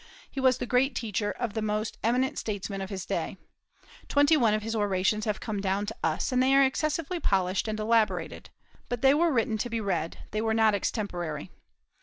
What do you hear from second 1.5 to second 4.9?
the most eminent statesmen of his day. Twenty one of his